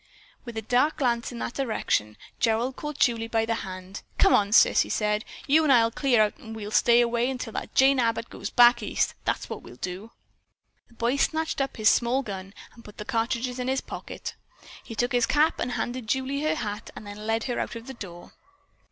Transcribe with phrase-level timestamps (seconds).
[0.45, 4.01] With a dark glance in that direction, Gerald caught Julie by the hand.
[4.17, 5.23] "Come on, sis," he said.
[5.45, 9.13] "You'n I'll clear out and we'll stay away till that Jane Abbott goes back East,
[9.25, 10.09] that's what we'll do."
[10.87, 14.33] The boy snatched up his small gun and put the cartridges in his pocket.
[14.83, 17.85] He took his cap and handed Julie her hat and then led her out of
[17.85, 18.33] the door.